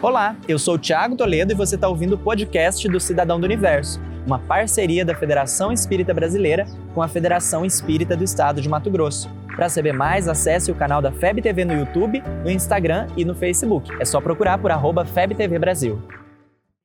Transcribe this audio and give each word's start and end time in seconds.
Olá, 0.00 0.36
eu 0.46 0.60
sou 0.60 0.76
o 0.76 0.78
Thiago 0.78 1.16
Toledo 1.16 1.52
e 1.52 1.56
você 1.56 1.74
está 1.74 1.88
ouvindo 1.88 2.12
o 2.12 2.18
podcast 2.18 2.88
do 2.88 3.00
Cidadão 3.00 3.40
do 3.40 3.44
Universo, 3.44 4.00
uma 4.24 4.38
parceria 4.38 5.04
da 5.04 5.12
Federação 5.12 5.72
Espírita 5.72 6.14
Brasileira 6.14 6.66
com 6.94 7.02
a 7.02 7.08
Federação 7.08 7.64
Espírita 7.64 8.16
do 8.16 8.22
Estado 8.22 8.60
de 8.60 8.68
Mato 8.68 8.88
Grosso. 8.92 9.28
Para 9.56 9.68
saber 9.68 9.92
mais, 9.92 10.28
acesse 10.28 10.70
o 10.70 10.74
canal 10.76 11.02
da 11.02 11.10
FEB 11.10 11.42
TV 11.42 11.64
no 11.64 11.72
YouTube, 11.72 12.22
no 12.44 12.50
Instagram 12.50 13.08
e 13.16 13.24
no 13.24 13.34
Facebook. 13.34 13.90
É 13.98 14.04
só 14.04 14.20
procurar 14.20 14.58
por 14.58 14.70
arroba 14.70 15.04
FebTV 15.04 15.58
Brasil. 15.58 16.00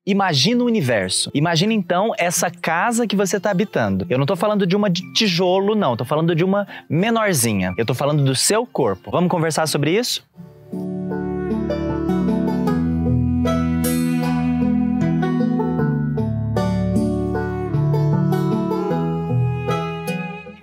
Imagina 0.07 0.64
o 0.64 0.66
universo. 0.66 1.30
Imagina 1.36 1.71
então 1.71 2.14
essa 2.18 2.50
casa 2.50 3.05
que 3.05 3.16
você 3.16 3.38
está 3.38 3.52
habitando. 3.52 4.07
Eu 4.09 4.18
não 4.18 4.23
estou 4.23 4.36
falando 4.36 4.66
de 4.66 4.75
uma 4.75 4.89
de 4.89 5.04
tijolo, 5.14 5.75
não. 5.75 5.93
Estou 5.93 6.07
falando 6.07 6.34
de 6.34 6.43
uma 6.43 6.68
menorzinha. 6.89 7.75
Eu 7.77 7.84
estou 7.84 7.95
falando 7.95 8.23
do 8.23 8.36
seu 8.36 8.66
corpo. 8.66 9.11
Vamos 9.11 9.30
conversar 9.30 9.68
sobre 9.68 9.91
isso? 9.91 10.25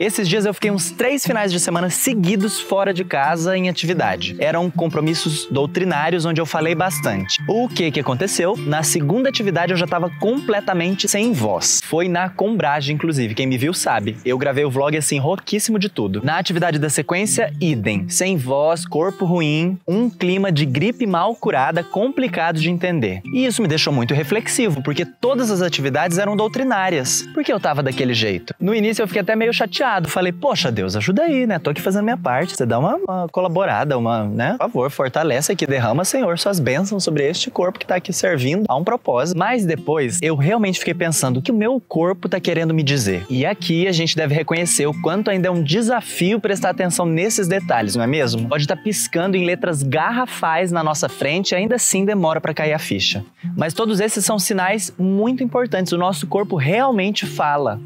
Esses 0.00 0.26
dias 0.26 0.46
eu 0.46 0.54
fiquei 0.54 0.70
uns 0.70 0.90
três 0.90 1.26
finais 1.26 1.52
de 1.52 1.60
semana 1.60 1.90
seguidos 1.90 2.58
fora 2.58 2.90
de 2.90 3.04
casa 3.04 3.54
em 3.54 3.68
atividade. 3.68 4.34
Eram 4.38 4.70
compromissos 4.70 5.46
doutrinários 5.50 6.24
onde 6.24 6.40
eu 6.40 6.46
falei 6.46 6.74
bastante. 6.74 7.38
O 7.46 7.68
que 7.68 7.90
que 7.90 8.00
aconteceu? 8.00 8.56
Na 8.56 8.82
segunda 8.82 9.28
atividade 9.28 9.72
eu 9.72 9.76
já 9.76 9.84
estava 9.84 10.08
completamente 10.18 11.06
sem 11.06 11.34
voz. 11.34 11.82
Foi 11.84 12.08
na 12.08 12.30
combragem, 12.30 12.94
inclusive. 12.94 13.34
Quem 13.34 13.46
me 13.46 13.58
viu 13.58 13.74
sabe. 13.74 14.16
Eu 14.24 14.38
gravei 14.38 14.64
o 14.64 14.70
vlog 14.70 14.96
assim, 14.96 15.18
rouquíssimo 15.18 15.78
de 15.78 15.90
tudo. 15.90 16.22
Na 16.24 16.38
atividade 16.38 16.78
da 16.78 16.88
sequência, 16.88 17.52
idem. 17.60 18.08
Sem 18.08 18.38
voz, 18.38 18.86
corpo 18.86 19.26
ruim, 19.26 19.78
um 19.86 20.08
clima 20.08 20.50
de 20.50 20.64
gripe 20.64 21.06
mal 21.06 21.36
curada, 21.36 21.84
complicado 21.84 22.58
de 22.58 22.70
entender. 22.70 23.20
E 23.34 23.44
isso 23.44 23.60
me 23.60 23.68
deixou 23.68 23.92
muito 23.92 24.14
reflexivo, 24.14 24.82
porque 24.82 25.04
todas 25.04 25.50
as 25.50 25.60
atividades 25.60 26.16
eram 26.16 26.34
doutrinárias. 26.34 27.20
Por 27.34 27.44
que 27.44 27.52
eu 27.52 27.60
tava 27.60 27.82
daquele 27.82 28.14
jeito? 28.14 28.54
No 28.58 28.74
início 28.74 29.02
eu 29.02 29.06
fiquei 29.06 29.20
até 29.20 29.36
meio 29.36 29.52
chateado 29.52 29.89
Falei, 30.06 30.32
poxa, 30.32 30.70
Deus, 30.70 30.96
ajuda 30.96 31.22
aí, 31.22 31.46
né? 31.46 31.58
Tô 31.58 31.70
aqui 31.70 31.80
fazendo 31.80 32.04
minha 32.04 32.16
parte. 32.16 32.56
Você 32.56 32.66
dá 32.66 32.78
uma, 32.78 32.96
uma 32.96 33.28
colaborada, 33.28 33.96
uma, 33.98 34.24
né? 34.24 34.52
Por 34.52 34.58
favor, 34.58 34.90
fortalece 34.90 35.52
aqui, 35.52 35.66
derrama, 35.66 36.04
Senhor, 36.04 36.38
suas 36.38 36.60
bênçãos 36.60 37.02
sobre 37.02 37.28
este 37.28 37.50
corpo 37.50 37.78
que 37.78 37.86
tá 37.86 37.96
aqui 37.96 38.12
servindo 38.12 38.64
a 38.68 38.76
um 38.76 38.84
propósito. 38.84 39.38
Mas 39.38 39.64
depois, 39.64 40.18
eu 40.22 40.36
realmente 40.36 40.78
fiquei 40.78 40.94
pensando 40.94 41.38
o 41.38 41.42
que 41.42 41.50
o 41.50 41.54
meu 41.54 41.80
corpo 41.80 42.28
tá 42.28 42.38
querendo 42.38 42.72
me 42.72 42.82
dizer. 42.82 43.26
E 43.28 43.44
aqui 43.44 43.86
a 43.88 43.92
gente 43.92 44.16
deve 44.16 44.34
reconhecer 44.34 44.86
o 44.86 45.00
quanto 45.00 45.30
ainda 45.30 45.48
é 45.48 45.50
um 45.50 45.62
desafio 45.62 46.40
prestar 46.40 46.70
atenção 46.70 47.06
nesses 47.06 47.48
detalhes, 47.48 47.96
não 47.96 48.04
é 48.04 48.06
mesmo? 48.06 48.48
Pode 48.48 48.64
estar 48.64 48.76
tá 48.76 48.82
piscando 48.82 49.36
em 49.36 49.44
letras 49.44 49.82
garrafais 49.82 50.70
na 50.70 50.82
nossa 50.82 51.08
frente 51.08 51.52
e 51.52 51.54
ainda 51.54 51.76
assim 51.76 52.04
demora 52.04 52.40
para 52.40 52.54
cair 52.54 52.72
a 52.72 52.78
ficha. 52.78 53.24
Mas 53.56 53.74
todos 53.74 54.00
esses 54.00 54.24
são 54.24 54.38
sinais 54.38 54.92
muito 54.98 55.42
importantes. 55.42 55.92
O 55.92 55.98
nosso 55.98 56.26
corpo 56.26 56.56
realmente 56.56 57.26
fala. 57.26 57.80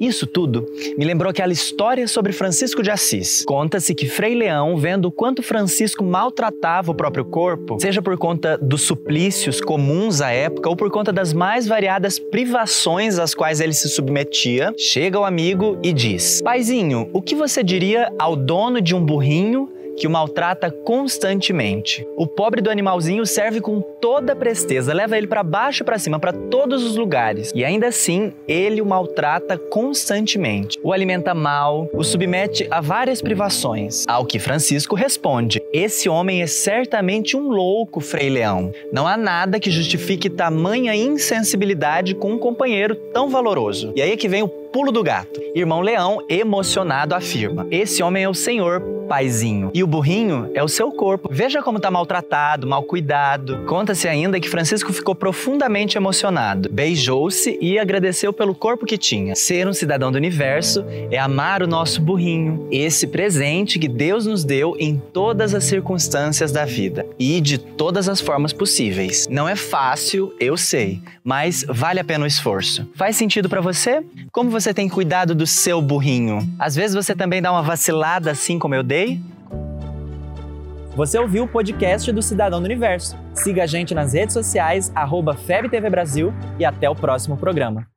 Isso 0.00 0.26
tudo 0.26 0.66
me 0.96 1.04
lembrou 1.04 1.30
aquela 1.30 1.52
história 1.52 2.08
sobre 2.08 2.32
Francisco 2.32 2.82
de 2.82 2.90
Assis. 2.90 3.44
Conta-se 3.44 3.94
que 3.94 4.08
Frei 4.08 4.34
Leão, 4.34 4.78
vendo 4.78 5.08
o 5.08 5.12
quanto 5.12 5.42
Francisco 5.42 6.02
maltratava 6.02 6.90
o 6.90 6.94
próprio 6.94 7.22
corpo, 7.22 7.78
seja 7.78 8.00
por 8.00 8.16
conta 8.16 8.56
dos 8.56 8.80
suplícios 8.80 9.60
comuns 9.60 10.22
à 10.22 10.30
época 10.30 10.70
ou 10.70 10.74
por 10.74 10.90
conta 10.90 11.12
das 11.12 11.34
mais 11.34 11.66
variadas 11.66 12.18
privações 12.18 13.18
às 13.18 13.34
quais 13.34 13.60
ele 13.60 13.74
se 13.74 13.90
submetia, 13.90 14.72
chega 14.78 15.18
ao 15.18 15.24
amigo 15.26 15.78
e 15.82 15.92
diz: 15.92 16.40
Paizinho, 16.40 17.10
o 17.12 17.20
que 17.20 17.34
você 17.34 17.62
diria 17.62 18.10
ao 18.18 18.34
dono 18.34 18.80
de 18.80 18.94
um 18.94 19.04
burrinho 19.04 19.68
que 20.00 20.06
o 20.06 20.10
maltrata 20.10 20.70
constantemente. 20.70 22.06
O 22.16 22.26
pobre 22.26 22.62
do 22.62 22.70
animalzinho 22.70 23.26
serve 23.26 23.60
com 23.60 23.82
toda 23.82 24.34
presteza, 24.34 24.94
leva 24.94 25.18
ele 25.18 25.26
para 25.26 25.42
baixo 25.42 25.82
e 25.82 25.84
para 25.84 25.98
cima, 25.98 26.18
para 26.18 26.32
todos 26.32 26.82
os 26.82 26.96
lugares. 26.96 27.52
E 27.54 27.62
ainda 27.62 27.88
assim, 27.88 28.32
ele 28.48 28.80
o 28.80 28.86
maltrata 28.86 29.58
constantemente. 29.58 30.78
O 30.82 30.90
alimenta 30.90 31.34
mal, 31.34 31.86
o 31.92 32.02
submete 32.02 32.66
a 32.70 32.80
várias 32.80 33.20
privações. 33.20 34.06
Ao 34.08 34.24
que 34.24 34.38
Francisco 34.38 34.96
responde: 34.96 35.62
Esse 35.70 36.08
homem 36.08 36.40
é 36.40 36.46
certamente 36.46 37.36
um 37.36 37.50
louco, 37.50 38.00
Frei 38.00 38.30
Leão. 38.30 38.72
Não 38.90 39.06
há 39.06 39.18
nada 39.18 39.60
que 39.60 39.70
justifique 39.70 40.30
tamanha 40.30 40.96
insensibilidade 40.96 42.14
com 42.14 42.32
um 42.32 42.38
companheiro 42.38 42.94
tão 43.12 43.28
valoroso. 43.28 43.92
E 43.94 44.00
aí 44.00 44.12
é 44.12 44.16
que 44.16 44.28
vem 44.28 44.42
o 44.42 44.48
pulo 44.72 44.90
do 44.90 45.02
gato. 45.02 45.39
Irmão 45.54 45.80
Leão, 45.80 46.24
emocionado, 46.28 47.14
afirma: 47.14 47.66
Esse 47.70 48.02
homem 48.02 48.24
é 48.24 48.28
o 48.28 48.34
Senhor, 48.34 48.80
paizinho. 49.10 49.72
E 49.74 49.82
o 49.82 49.88
burrinho 49.88 50.48
é 50.54 50.62
o 50.62 50.68
seu 50.68 50.92
corpo. 50.92 51.28
Veja 51.32 51.60
como 51.60 51.78
está 51.78 51.90
maltratado, 51.90 52.64
mal 52.64 52.84
cuidado. 52.84 53.64
Conta-se 53.66 54.06
ainda 54.06 54.38
que 54.38 54.48
Francisco 54.48 54.92
ficou 54.92 55.16
profundamente 55.16 55.98
emocionado. 55.98 56.68
Beijou-se 56.70 57.58
e 57.60 57.76
agradeceu 57.76 58.32
pelo 58.32 58.54
corpo 58.54 58.86
que 58.86 58.96
tinha. 58.96 59.34
Ser 59.34 59.66
um 59.66 59.72
cidadão 59.72 60.12
do 60.12 60.16
universo 60.16 60.84
é 61.10 61.18
amar 61.18 61.60
o 61.60 61.66
nosso 61.66 62.00
burrinho, 62.00 62.68
esse 62.70 63.08
presente 63.08 63.80
que 63.80 63.88
Deus 63.88 64.26
nos 64.26 64.44
deu 64.44 64.76
em 64.78 64.96
todas 64.96 65.56
as 65.56 65.64
circunstâncias 65.64 66.52
da 66.52 66.64
vida 66.64 67.04
e 67.18 67.40
de 67.40 67.58
todas 67.58 68.08
as 68.08 68.20
formas 68.20 68.52
possíveis. 68.52 69.26
Não 69.28 69.48
é 69.48 69.56
fácil, 69.56 70.32
eu 70.38 70.56
sei, 70.56 71.00
mas 71.24 71.64
vale 71.68 71.98
a 71.98 72.04
pena 72.04 72.24
o 72.24 72.28
esforço. 72.28 72.88
Faz 72.94 73.16
sentido 73.16 73.48
para 73.48 73.60
você? 73.60 74.04
Como 74.30 74.50
você 74.50 74.72
tem 74.72 74.88
cuidado 74.88 75.34
do 75.40 75.46
seu 75.46 75.80
burrinho? 75.80 76.46
Às 76.58 76.74
vezes 76.74 76.94
você 76.94 77.16
também 77.16 77.40
dá 77.40 77.50
uma 77.50 77.62
vacilada 77.62 78.30
assim 78.30 78.58
como 78.58 78.74
eu 78.74 78.82
dei? 78.82 79.18
Você 80.94 81.18
ouviu 81.18 81.44
o 81.44 81.48
podcast 81.48 82.12
do 82.12 82.20
Cidadão 82.20 82.60
do 82.60 82.66
Universo. 82.66 83.16
Siga 83.32 83.62
a 83.62 83.66
gente 83.66 83.94
nas 83.94 84.12
redes 84.12 84.34
sociais, 84.34 84.92
arroba 84.94 85.34
FebTV 85.34 85.88
Brasil 85.88 86.30
e 86.58 86.64
até 86.66 86.90
o 86.90 86.94
próximo 86.94 87.38
programa. 87.38 87.90